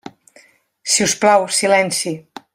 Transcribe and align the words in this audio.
Si 0.93 1.05
us 1.09 1.15
plau, 1.21 1.47
silenci. 1.61 2.17